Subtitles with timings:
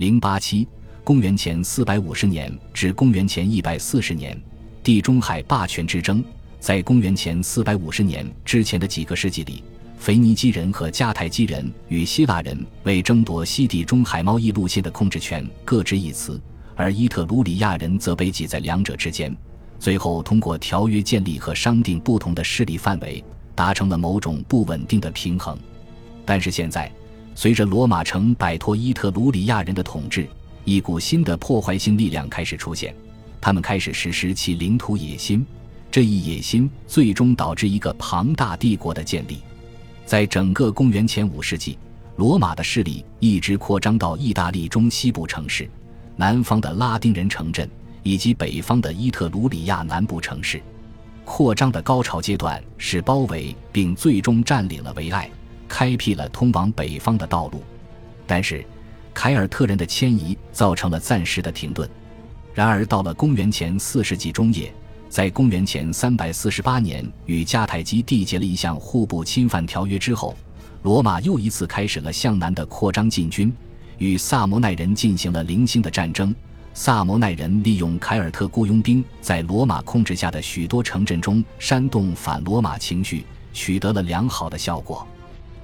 [0.00, 0.66] 零八七，
[1.04, 4.34] 公元前四百五十年至公元前一百四十年，
[4.82, 6.24] 地中海霸权之争。
[6.58, 9.62] 在公元前四百五十年之前的几个世纪里，
[9.98, 16.40] 腓尼基人和迦太基人与希腊人为争夺西地中海贸易路线的控制权各执一词，
[16.74, 19.36] 而伊特鲁里亚人则被挤在两者之间。
[19.78, 23.22] 最后，通过条约建立和商定不同的势力范围，
[23.54, 25.58] 达成了某种不稳定的平衡。
[26.24, 26.90] 但是现在，
[27.40, 30.28] 随着罗马城摆脱伊特鲁里亚人的统治，
[30.66, 32.94] 一股新的破坏性力量开始出现，
[33.40, 35.42] 他们开始实施其领土野心。
[35.90, 39.38] 这一野心最终导致一个庞大帝国的建立。
[40.04, 41.78] 在整个公元前五世纪，
[42.16, 45.66] 罗马的势力一直扩张到意大利中西部城市、
[46.16, 47.66] 南方的拉丁人城镇
[48.02, 50.60] 以及北方的伊特鲁里亚南部城市。
[51.24, 55.30] 扩张的高潮阶段是包围并最终占领了维埃，
[55.70, 57.62] 开辟了通往北方的道路。
[58.26, 58.62] 但是，
[59.14, 61.88] 凯尔特人的迁移造成了暂时的停顿。
[62.52, 64.70] 然而，到了公元前四世纪中叶。
[65.08, 70.36] 在公元前三百四十八年与迦太基缔结了一项互不侵犯条约之后，
[70.84, 73.52] 罗马又一次开始了向南的扩张进军，
[73.98, 76.32] 与萨摩奈人进行了零星的战争。
[76.74, 85.04] 萨摩奈人利用凯尔特雇佣兵在罗马控制下的许多城镇中煽动反罗马情绪，取得了良好的效果。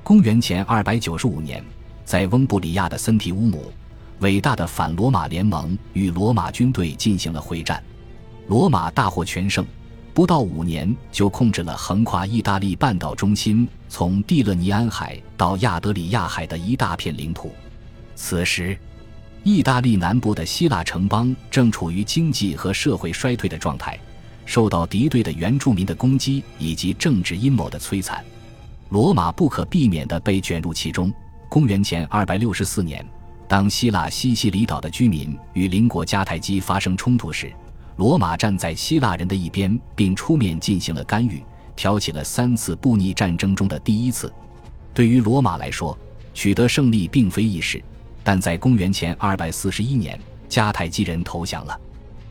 [0.06, 1.60] 公元前二百九十五年，
[2.04, 3.72] 在翁布里亚的森提乌姆，
[4.20, 7.82] 伟大的反罗马联盟与罗马军队进行了会战。
[8.46, 9.66] 罗马大获全胜，
[10.14, 17.52] 不到五年就控制了横跨意大利半岛中心，从蒂勒尼安海到亚德里亚海的一大片领土。
[18.14, 18.78] 此时，
[19.42, 23.98] 意大利南部的希腊城邦正处于经济和社会衰退的状态，
[24.44, 28.24] 受到敌对的原住民的攻击以及政治阴谋的摧残。
[28.88, 31.12] 罗马不可避免地被卷入其中。
[31.48, 33.04] 公元前二百六十四年，
[33.48, 37.52] 当希腊西西里岛的居民与邻国迦太基发生冲突时，
[37.96, 41.42] 罗马站在希腊人的一边，并出面进行了干预，
[41.74, 44.32] 挑起了三次布匿战争中的第一次。
[44.94, 45.96] 对于罗马来说，
[46.32, 47.82] 取得胜利并非易事，
[48.22, 51.78] 但在公元前241年，迦太基人投降了，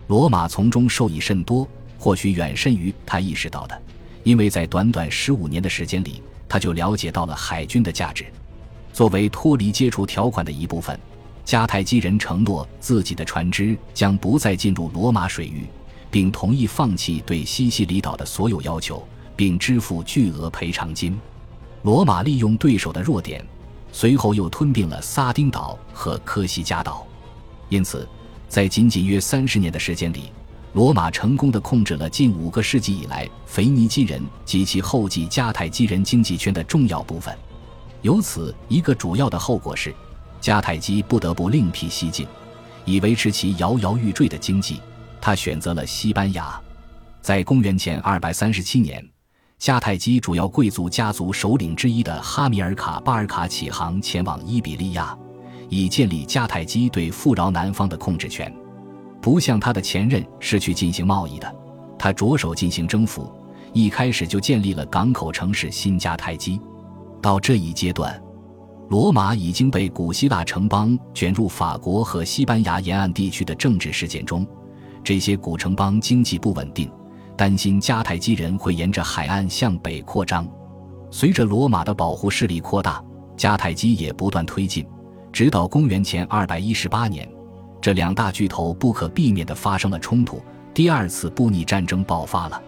[0.07, 1.67] 罗马从中受益甚多，
[1.97, 3.81] 或许远甚于他意识到的，
[4.23, 8.25] 因为在短短十五年的时间里，他就了解到了海军的价值，
[8.94, 11.00] 作为脱离接触条款的一部分。
[11.45, 15.67] 迦太基人承诺自己的船只将不再进入罗马水域，
[16.09, 21.16] 并同意放弃对西西里岛的所有要求，并支付巨额赔偿金。
[21.84, 23.45] 罗马利用对手的弱点，
[23.91, 27.05] 随后又吞并了撒丁岛和科西嘉岛。
[27.69, 28.07] 因此，
[28.50, 30.31] 在仅仅约三十年的时间里，
[30.75, 37.33] 罗马成功的控制了近五个世纪以来腓尼基人及其后继迦太基人经济圈的重要部分。
[38.01, 39.95] 由此，一个主要的后果是。
[40.41, 42.27] 迦太基不得不另辟蹊径，
[42.83, 44.81] 以维持其摇摇欲坠的经济。
[45.21, 46.59] 他选择了西班牙。
[47.21, 49.09] 在公元前237年，
[49.57, 55.17] 迦太基主要贵族家族首领之一的哈米尔卡·巴尔卡起航前往伊比利亚，
[55.69, 58.53] 以建立迦太基对富饶南方的控制权。
[59.25, 61.55] 不像他的前任是去进行贸易的，
[61.97, 63.27] 他着手进行征服，
[63.73, 66.61] 一开始就建立了港口城市新迦太基。
[67.23, 68.21] 到这一阶段。
[68.89, 74.45] 罗马已经被古希腊城邦卷入法国和西班牙沿岸地区的政治事件中，
[75.03, 76.87] 这些古城邦经济不稳定，
[77.35, 80.47] 担心迦太基人会沿着海岸向北扩张。
[81.09, 83.03] 随着罗马的保护势力扩大，
[83.35, 84.85] 迦太基也不断推进，
[85.33, 87.27] 直到公元前218年，
[87.85, 90.41] 这两大巨头不可避免地发生了冲突，
[90.73, 92.59] 第二次布匿战争爆发了。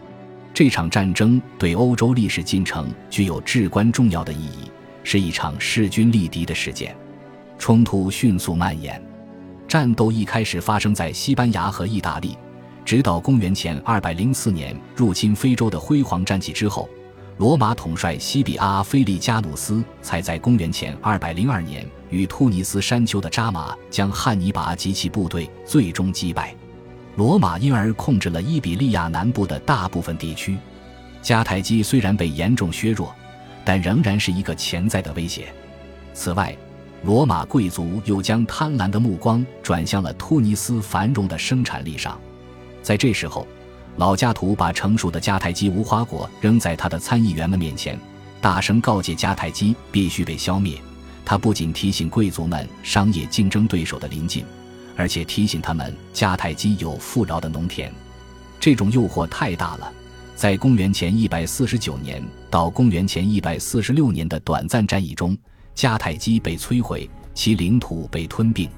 [0.54, 4.70] 这场战争对欧洲历史进程具有至关重要的意义。
[5.04, 6.96] 是一场势均力敌的事件，
[7.58, 9.04] 冲突迅速蔓延。
[9.68, 12.38] 战斗一开始发生在西班牙和意大利，
[12.86, 16.88] 直到公元前204年入侵非洲的辉煌战绩之后，
[17.38, 26.56] 罗马统帅西比阿菲利加努斯才在公元前202年与突尼斯山丘的扎马将汉尼拔及其部队最终击败。
[27.16, 30.58] 罗马因而控制了伊比利亚南部的大部分地区。
[31.22, 33.14] 迦太基虽然被严重削弱。
[33.68, 35.54] 但仍然是一个潜在的威胁。
[36.14, 36.56] 此外，
[37.04, 42.18] 罗马贵族又将贪婪的目光转向了突尼斯繁荣的生产力上。
[42.82, 43.46] 在这时候，
[43.98, 48.00] 老加图把成熟的迦太基无花果扔在他的参议员们面前，
[48.40, 50.82] 大声告诫迦太基必须被消灭。
[51.30, 54.46] 他不仅提醒贵族们商业竞争对手的临近，
[54.96, 57.92] 而且提醒他们迦太基有富饶的农田。
[58.62, 59.92] 这种诱惑太大了。
[60.38, 65.38] 在公元前一百四十九年到公元前一百四十六年的短暂战役中，
[65.76, 68.70] 迦太基被摧毁，其领土被吞并。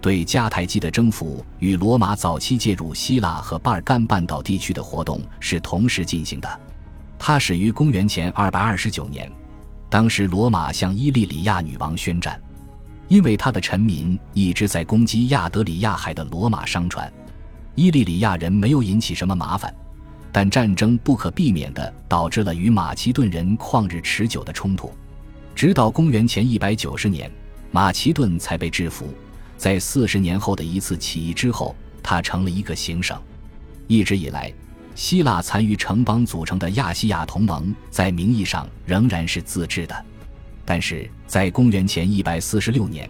[0.00, 6.60] 对迦太基的征服与罗马早期介入希腊和巴尔干半岛地区的活动是同时进行的。
[7.18, 9.28] 它始于公元前229年，
[9.90, 12.40] 当时罗马向伊利里亚女王宣战，
[13.08, 17.12] 因为他的臣民一直在攻击亚德里亚海的罗马商船。
[17.74, 19.74] 伊利里亚人没有引起什么麻烦，
[20.30, 24.92] 但战争不可避免地导致了与马其顿人旷日持久的冲突，
[25.56, 27.28] 直到公元前190年，
[27.72, 29.12] 马其顿才被制服。
[29.56, 33.20] 在四十年后的一次起义之后，它成了一个行省。
[33.88, 34.52] 一直以来，
[34.94, 40.04] 希腊残余城邦组成的亚细亚同盟在名义上仍然是自治的。
[40.64, 43.08] 但是在公元前一百四十六年，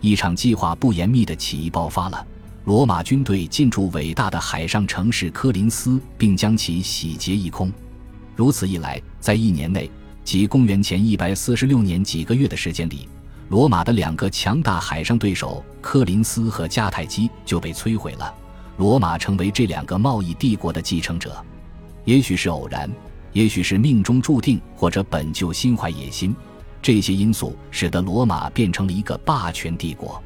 [0.00, 2.26] 一场计划不严密的起义爆发了。
[2.64, 7.72] 罗马军队进驻伟大的海上城市科林斯，并将其洗劫一空。
[8.36, 9.90] 如此一来，在一年内，
[10.22, 13.08] 即公元前一百四十六年几个月的时间里。
[13.48, 18.34] 罗马的两个强大海上对手科林斯和迦太基就被摧毁了，
[18.78, 21.36] 罗马成为这两个贸易帝国的继承者。
[22.04, 22.90] 也许是偶然，
[23.32, 26.34] 也许是命中注定，或者本就心怀野心，
[26.80, 30.22] 这些因素使得罗马变成了一个霸权帝国。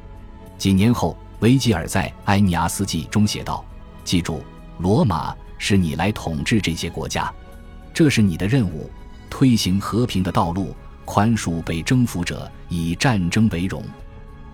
[0.57, 3.65] 几年后，维吉尔在《埃尼阿斯纪》中写道
[4.05, 4.41] ：“记住，
[4.77, 7.33] 罗马是你来统治这些国家，
[7.93, 8.89] 这是你的任务，
[9.29, 10.73] 推行和平的道路。”
[11.05, 13.83] 宽恕被征服者，以战争为荣。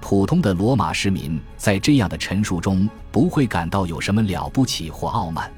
[0.02, 5.52] 普通的罗马市民在这样的陈述中不会感到有什么了不起或傲慢。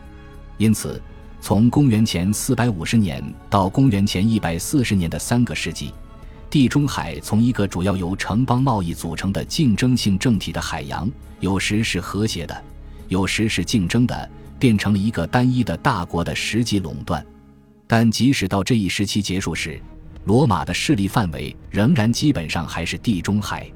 [0.58, 1.02] 因此，
[1.40, 5.94] 从公元前450年到公元前140年的三个世纪，
[6.50, 11.10] 地中海从一个主要由城邦贸易组成的竞争性政体的海洋，
[11.40, 12.64] 有时是和谐的，
[13.08, 14.30] 有时是竞争的，
[14.60, 17.26] 变成了一个单一的大国的实际垄断。
[17.88, 19.82] 但即使到这一时期结束时，
[20.26, 23.68] 罗马的势力范围仍然基本上还是地中海，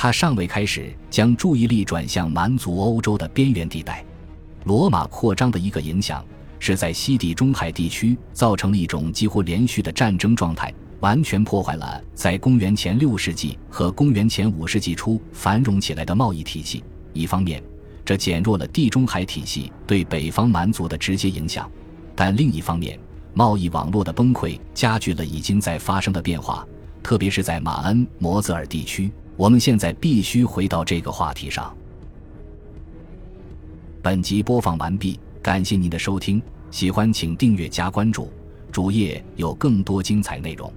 [0.00, 4.04] 他尚未开始将注意力转向蛮族欧洲的边缘地带。
[4.62, 6.24] 罗马扩张的一个影响
[6.60, 16.84] 是在西地中海地区造成了一种几乎连续的战争状态，完全破坏了在公元前六世纪和公元前五世纪初繁荣起来的贸易体系。
[17.12, 17.60] 一方面，
[18.04, 21.68] 这减弱了地中海体系对北方蛮族的直接影响，
[22.14, 22.96] 但另一方面，
[23.34, 26.64] 贸易网络的崩溃加剧了已经在发生的变化，
[27.02, 29.10] 特别是在马恩摩泽尔地区。
[29.38, 31.72] 我们现在必须回到这个话题上。
[34.02, 36.42] 本集播放完毕，感谢您的收听，
[36.72, 38.32] 喜欢请订阅加关注，
[38.72, 40.72] 主页有更多精彩内容。